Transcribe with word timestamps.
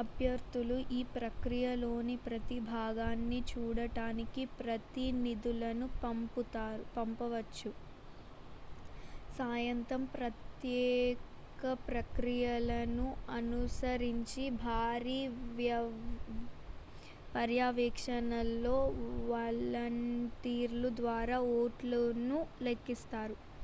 అభ్యర్థులు 0.00 0.74
ఈ 0.90 1.08
ప్రక్రియలోని 1.14 2.14
ప్రతి 2.26 2.58
భాగాన్ని 2.68 3.38
చూడటానికి 3.48 4.42
ప్రతినిధులను 4.58 5.86
పంపవచ్చు 6.94 7.70
సాయంత్రం 9.38 10.02
ప్రత్యేక 10.14 11.24
ప్రక్రియలను 11.88 13.08
అనుసరించి 13.36 14.44
భారీ 14.62 15.18
పర్యవేక్షణలో 17.34 18.78
వలంటీర్ల 19.32 20.86
ద్వారా 21.00 21.38
ఓట్లను 21.58 22.38
లెక్కిస్తారు 22.62 23.36